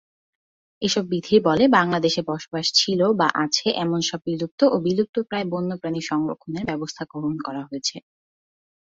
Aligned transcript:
এসব 0.81 1.03
বিধির 1.07 1.39
বলে 1.43 1.65
বাংলাদেশে 1.77 2.21
বসবাস 2.27 2.65
ছিল 2.75 3.01
বা 3.19 3.27
আছে 3.43 3.67
এমন 3.83 3.99
সব 4.09 4.19
বিলুপ্ত 4.27 4.61
ও 4.65 4.85
বিলুপ্তপ্রায় 4.85 5.47
বন্যপ্রাণী 5.53 6.01
সংরক্ষণের 6.09 6.67
ব্যবস্থা 6.69 7.03
গ্রহণ 7.11 7.35
করা 7.45 7.61
হয়েছে। 7.67 7.95